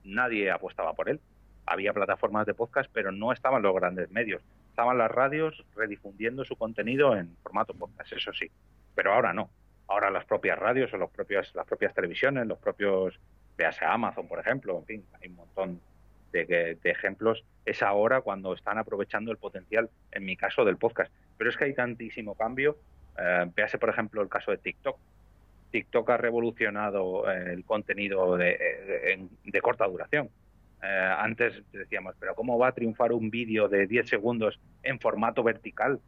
[0.04, 1.20] nadie apostaba por él.
[1.66, 4.42] había plataformas de podcast, pero no estaban los grandes medios.
[4.70, 8.50] Estaban las radios redifundiendo su contenido en formato podcast, eso sí.
[8.94, 9.50] Pero ahora no.
[9.86, 13.18] Ahora las propias radios o los propios, las propias televisiones, los propios,
[13.56, 15.80] véase Amazon, por ejemplo, en fin, hay un montón
[16.32, 17.44] de, ejemplos.
[17.64, 21.12] Es ahora cuando están aprovechando el potencial, en mi caso, del podcast.
[21.36, 22.76] Pero es que hay tantísimo cambio.
[23.18, 24.98] Eh, por ejemplo, el caso de TikTok.
[25.70, 30.30] TikTok ha revolucionado eh, el contenido de, de corta duración
[30.82, 35.42] eh, antes decíamos, pero ¿cómo va a triunfar un vídeo de 10 segundos en formato
[35.42, 36.00] vertical?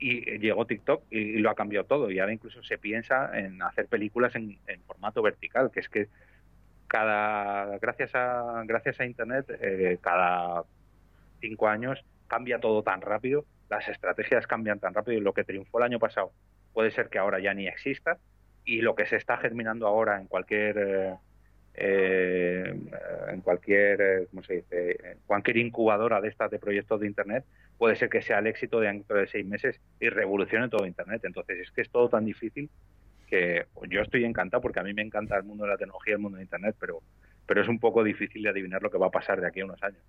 [0.00, 2.10] Y llegó TikTok y, lo ha cambiado todo.
[2.10, 6.08] Y ahora incluso se piensa en hacer películas en, formato vertical, que es que
[6.88, 10.64] cada gracias a gracias a Internet eh, cada
[11.40, 15.78] cinco años cambia todo tan rápido, las estrategias cambian tan rápido y lo que triunfó
[15.78, 16.32] el año pasado
[16.72, 18.18] puede ser que ahora ya ni exista
[18.64, 21.14] y lo que se está germinando ahora en cualquier eh,
[21.80, 22.74] eh,
[23.28, 25.16] en cualquier, eh, ¿cómo se dice?
[25.26, 27.44] cualquier incubadora de estas de proyectos de Internet,
[27.78, 31.22] puede ser que sea el éxito de dentro de seis meses y revolucione todo Internet.
[31.24, 32.68] Entonces es que es todo tan difícil
[33.28, 36.20] que yo estoy encantado porque a mí me encanta el mundo de la tecnología, el
[36.20, 37.00] mundo de Internet, pero,
[37.46, 39.64] pero es un poco difícil de adivinar lo que va a pasar de aquí a
[39.64, 40.02] unos años.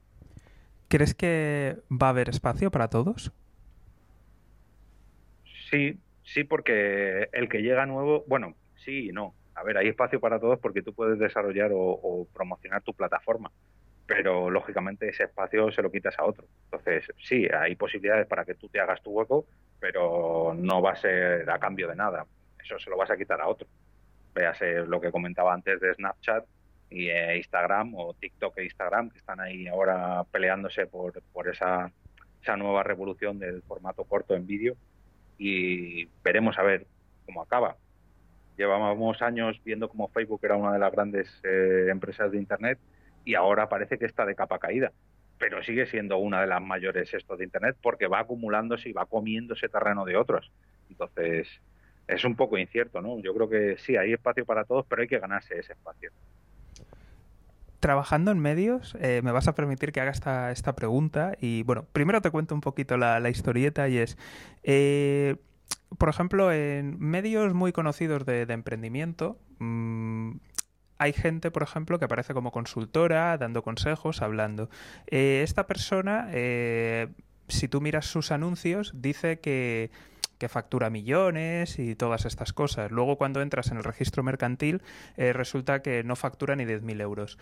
[0.87, 3.31] ¿Crees que va a haber espacio para todos?
[5.69, 10.21] Sí, sí, porque el que llega nuevo, bueno, sí y no a ver, hay espacio
[10.21, 13.51] para todos porque tú puedes desarrollar o, promocionar tu plataforma,
[14.05, 16.45] pero lógicamente ese espacio se lo quitas a otro.
[16.65, 19.45] Entonces, sí, hay posibilidades para que tú te hagas tu hueco,
[19.79, 22.25] pero no va a ser a cambio de nada.
[22.69, 23.67] Eso se lo vas a quitar a otro.
[24.35, 26.45] Véase lo que comentaba antes de Snapchat
[26.91, 31.91] y eh, Instagram o TikTok e Instagram, que están ahí ahora peleándose por, por esa,
[32.41, 34.75] esa nueva revolución del formato corto en vídeo
[35.37, 36.85] y veremos a ver
[37.25, 37.75] cómo acaba
[38.59, 42.77] Llevábamos años viendo como Facebook era una de las grandes eh, empresas de Internet
[43.23, 44.91] y ahora parece que está de capa caída,
[45.37, 49.05] pero sigue siendo una de las mayores esto de Internet porque va acumulándose y va
[49.05, 50.51] comiéndose terreno de otros.
[50.89, 51.47] Entonces,
[52.09, 53.19] es un poco incierto, ¿no?
[53.19, 56.11] Yo creo que sí, hay espacio para todos, pero hay que ganarse ese espacio.
[57.79, 61.85] Trabajando en medios, eh, me vas a permitir que haga esta, esta pregunta y bueno,
[61.93, 64.17] primero te cuento un poquito la, historieta y es,
[64.63, 65.37] eh,
[65.97, 70.31] por ejemplo, en medios muy conocidos de, emprendimiento, mm,
[70.97, 74.69] hay gente, por ejemplo, que aparece como consultora, dando consejos, hablando.
[75.07, 76.27] Eh, esta persona,
[77.47, 79.91] si tú miras sus anuncios, dice que,
[80.47, 82.91] factura millones y todas estas cosas.
[82.91, 84.81] Luego, cuando entras en el registro mercantil,
[85.17, 87.37] eh, resulta que no factura ni 10.000 euros.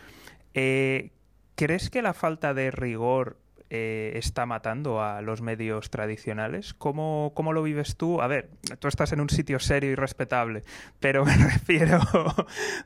[0.53, 3.38] ¿Crees que la falta de rigor
[3.69, 6.73] eh, está matando a los medios tradicionales.
[6.73, 8.21] ¿Cómo, ¿Cómo, lo vives tú?
[8.21, 10.63] A ver, tú estás en un sitio serio y respetable,
[11.01, 11.99] pero me refiero,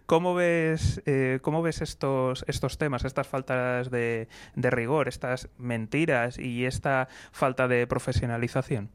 [0.08, 6.66] ¿cómo ves, eh, cómo ves estos, estos temas, estas faltas de rigor, estas mentiras y
[6.66, 8.90] esta falta de profesionalización?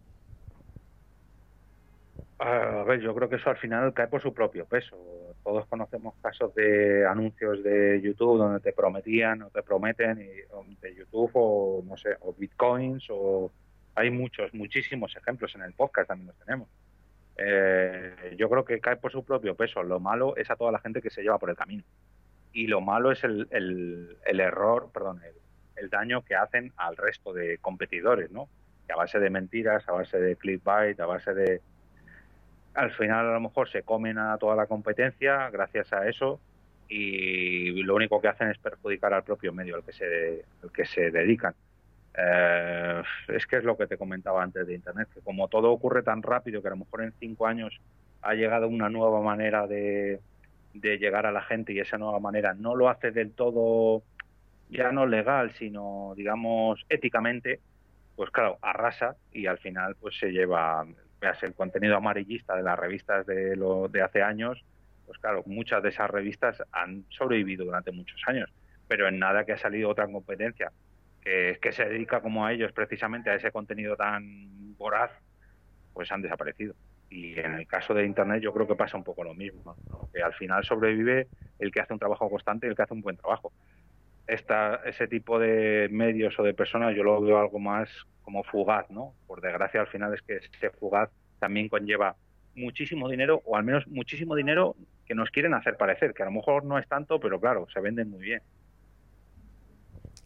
[2.38, 4.96] A ver, yo creo que eso al final cae por su propio peso.
[5.42, 11.30] Todos conocemos casos de anuncios de YouTube donde te prometían o te prometen de YouTube
[11.34, 13.50] o no sé, o bitcoins o
[13.94, 16.68] hay muchos, muchísimos ejemplos en el podcast también los tenemos.
[17.38, 19.82] Eh, yo creo que cae por su propio peso.
[19.82, 21.84] Lo malo es a toda la gente que se lleva por el camino
[22.52, 25.34] y lo malo es el, el, error, perdón, el,
[25.76, 28.48] el, daño que hacen al resto de competidores, ¿no?
[28.86, 31.60] Que a base de mentiras, a base de clickbait, a base de
[32.76, 36.38] al final a lo mejor se comen a toda la competencia gracias a eso
[36.88, 40.84] y lo único que hacen es perjudicar al propio medio al que se, al que
[40.84, 41.54] se dedican.
[42.16, 46.02] Eh, es que es lo que te comentaba antes de Internet, que como todo ocurre
[46.02, 47.78] tan rápido que a lo mejor en cinco años
[48.22, 50.20] ha llegado una nueva manera de,
[50.74, 54.02] de llegar a la gente y esa nueva manera no lo hace del todo
[54.68, 57.60] ya no legal, sino digamos éticamente,
[58.16, 60.84] pues claro, arrasa y al final pues se lleva
[61.42, 64.64] el contenido amarillista de las revistas de, lo, de hace años,
[65.06, 68.52] pues claro, muchas de esas revistas han sobrevivido durante muchos años,
[68.88, 70.72] pero en nada que ha salido otra competencia
[71.20, 75.10] que, que se dedica como a ellos precisamente a ese contenido tan voraz,
[75.92, 76.74] pues han desaparecido.
[77.08, 79.76] Y en el caso de Internet yo creo que pasa un poco lo mismo,
[80.12, 83.00] que al final sobrevive el que hace un trabajo constante y el que hace un
[83.00, 83.52] buen trabajo.
[84.26, 87.88] Esta, ese tipo de medios o de personas yo lo veo algo más
[88.22, 89.14] como fugaz, ¿no?
[89.26, 92.16] Por desgracia al final es que ese fugaz también conlleva
[92.56, 94.74] muchísimo dinero o al menos muchísimo dinero
[95.06, 97.80] que nos quieren hacer parecer, que a lo mejor no es tanto, pero claro, se
[97.80, 98.42] venden muy bien.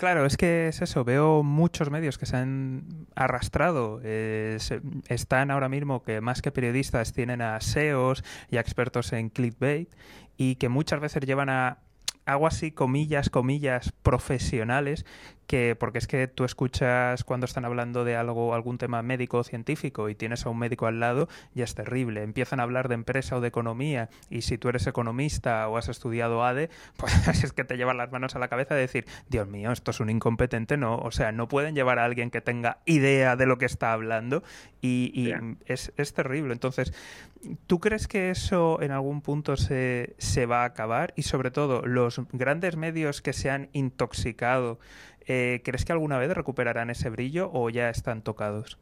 [0.01, 1.05] Claro, es que es eso.
[1.05, 4.01] Veo muchos medios que se han arrastrado.
[4.03, 9.94] están ahora mismo que más que periodistas tienen a SEOs y expertos en clickbait
[10.38, 11.80] y que muchas veces llevan a
[12.33, 15.05] hago así comillas, comillas profesionales,
[15.51, 19.42] que porque es que tú escuchas cuando están hablando de algo, algún tema médico o
[19.42, 22.22] científico y tienes a un médico al lado, ya es terrible.
[22.22, 25.88] Empiezan a hablar de empresa o de economía y si tú eres economista o has
[25.88, 29.48] estudiado ADE, pues es que te llevan las manos a la cabeza de decir, Dios
[29.48, 32.78] mío, esto es un incompetente, no, o sea, no pueden llevar a alguien que tenga
[32.84, 34.44] idea de lo que está hablando
[34.80, 35.32] y,
[35.66, 36.53] es, es terrible.
[36.53, 36.92] Entonces,
[37.66, 41.12] ¿tú crees que eso en algún punto se, se va a acabar?
[41.16, 44.78] Y sobre todo, los grandes medios que se han intoxicado,
[45.33, 48.78] eh, ¿crees que alguna vez recuperarán ese brillo o ya están tocados?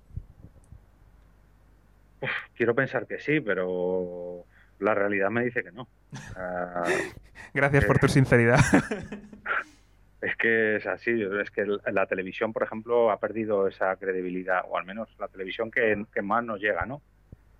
[2.56, 4.44] quiero pensar que sí, pero
[4.78, 5.86] la realidad me dice que no.
[7.54, 8.60] Gracias por tu sinceridad.
[10.22, 14.78] es que es así, es que la televisión, por ejemplo, ha perdido esa credibilidad, o
[14.78, 17.02] al menos la televisión que, que más nos llega, ¿no?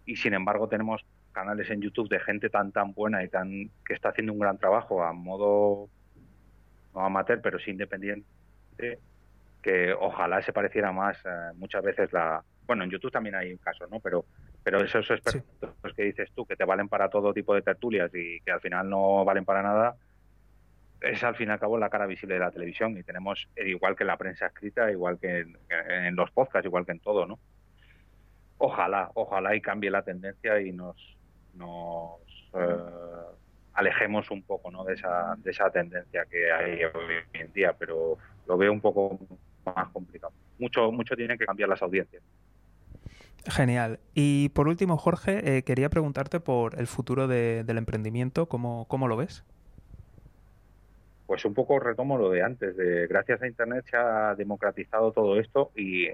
[0.07, 3.93] Y sin embargo tenemos canales en YouTube de gente tan tan buena y tan que
[3.93, 5.91] está haciendo un gran trabajo a modo
[6.95, 8.27] no amateur, pero sí independiente,
[9.63, 13.91] que ojalá se pareciera más eh, muchas veces la bueno en YouTube también hay casos,
[13.91, 14.01] ¿no?
[14.01, 14.25] Pero
[14.63, 18.41] pero esos expertos que dices tú que te valen para todo tipo de tertulias y
[18.41, 19.97] que al final no valen para nada
[21.01, 23.95] es al fin y al cabo la cara visible de la televisión y tenemos igual
[23.97, 27.39] que en la prensa escrita, igual que en, los podcasts, igual que en todo, ¿no?
[28.59, 31.17] Ojalá, ojalá y cambie la tendencia y nos
[31.55, 32.21] nos
[32.55, 33.38] eh,
[33.79, 34.85] alejemos un poco ¿no?
[34.85, 39.19] de, esa, de esa tendencia que hay hoy en día, pero lo veo un poco
[39.65, 40.33] más complicado.
[40.59, 42.23] Mucho, mucho tienen que cambiar las audiencias.
[43.47, 44.01] Genial.
[44.15, 49.17] Y por último, Jorge, eh, quería preguntarte por el futuro del emprendimiento, ¿cómo, ¿cómo, lo
[49.17, 49.45] ves?
[51.27, 55.39] Pues un poco retomo lo de antes, de gracias a Internet se ha democratizado todo
[55.39, 56.09] esto y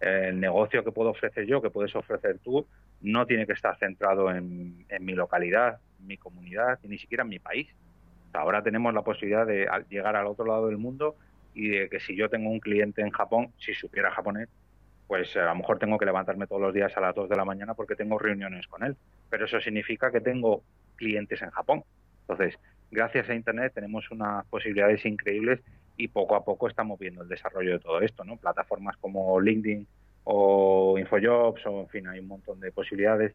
[0.00, 2.66] el negocio que puedo ofrecer yo, que puedes ofrecer tú,
[3.04, 7.68] no tiene que estar centrado en, mi localidad, mi comunidad, ni siquiera en mi país.
[8.32, 11.16] Ahora tenemos la posibilidad de llegar al otro lado del mundo
[11.54, 14.48] y de que si yo tengo un cliente en Japón, si supiera japonés,
[15.06, 17.44] pues a lo mejor tengo que levantarme todos los días a las 2 de la
[17.44, 18.96] mañana porque tengo reuniones con él.
[19.30, 20.62] Pero eso significa que tengo
[20.96, 21.84] clientes en Japón.
[22.22, 22.58] Entonces,
[22.90, 25.60] gracias a Internet tenemos unas posibilidades increíbles
[25.96, 28.36] y poco a poco estamos viendo el desarrollo de todo esto, ¿no?
[28.36, 29.86] Plataformas como LinkedIn
[30.24, 33.34] o Infojobs o en fin, hay un montón de posibilidades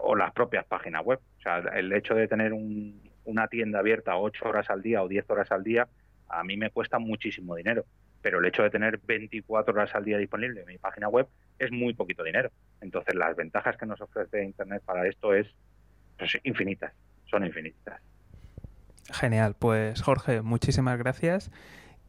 [0.00, 1.20] o las propias páginas web.
[1.40, 5.28] O sea, el hecho de tener una tienda abierta 8 horas al día o 10
[5.30, 5.88] horas al día
[6.28, 7.84] a mí me cuesta muchísimo dinero,
[8.22, 11.26] pero el hecho de tener 24 horas al día disponible en mi página web
[11.58, 12.50] es muy poquito dinero.
[12.80, 15.48] Entonces, las ventajas que nos ofrece Internet para esto es
[16.18, 16.92] pues, infinitas,
[17.28, 18.00] son infinitas.
[19.10, 21.50] Genial, pues Jorge, muchísimas gracias.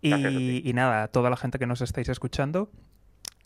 [0.02, 2.72] Y, y, nada, a toda la gente que nos estáis escuchando,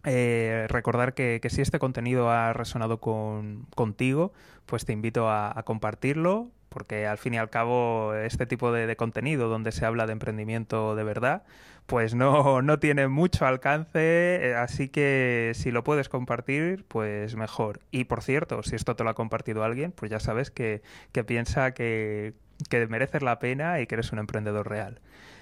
[0.06, 4.34] eh, recordar que, si este contenido ha resonado con, contigo,
[4.66, 9.50] pues te invito a, compartirlo, porque al fin y al cabo este tipo de, contenido
[9.50, 11.44] donde se habla de emprendimiento de verdad,
[11.86, 17.80] pues no, no tiene mucho alcance, eh, así que si lo puedes compartir, pues mejor.
[17.92, 20.82] Y por cierto, si esto te lo ha compartido alguien, pues ya sabes que,
[21.26, 22.34] piensa que,
[22.70, 25.00] que mereces la pena y que eres un emprendedor real.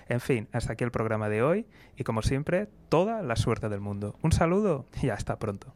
[0.08, 1.66] En fin, hasta aquí el programa de hoy
[1.98, 4.16] y como siempre, toda la suerte del mundo.
[4.22, 5.74] Un saludo y hasta pronto.